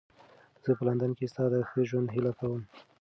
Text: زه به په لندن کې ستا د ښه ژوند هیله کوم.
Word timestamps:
زه 0.63 0.69
به 0.73 0.77
په 0.77 0.83
لندن 0.87 1.11
کې 1.17 1.25
ستا 1.31 1.43
د 1.51 1.55
ښه 1.69 1.79
ژوند 1.89 2.07
هیله 2.15 2.31
کوم. 2.39 2.61